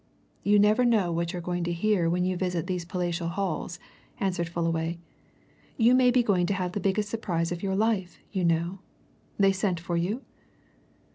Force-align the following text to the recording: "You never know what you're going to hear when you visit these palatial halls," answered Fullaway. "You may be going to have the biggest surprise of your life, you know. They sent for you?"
"You 0.41 0.57
never 0.57 0.83
know 0.83 1.11
what 1.11 1.31
you're 1.31 1.43
going 1.43 1.63
to 1.65 1.71
hear 1.71 2.09
when 2.09 2.25
you 2.25 2.35
visit 2.35 2.65
these 2.65 2.85
palatial 2.85 3.27
halls," 3.27 3.77
answered 4.19 4.49
Fullaway. 4.49 4.97
"You 5.77 5.93
may 5.93 6.09
be 6.09 6.23
going 6.23 6.47
to 6.47 6.55
have 6.55 6.71
the 6.71 6.79
biggest 6.79 7.07
surprise 7.07 7.51
of 7.51 7.61
your 7.61 7.75
life, 7.75 8.17
you 8.31 8.43
know. 8.43 8.79
They 9.37 9.51
sent 9.51 9.79
for 9.79 9.97
you?" 9.97 10.23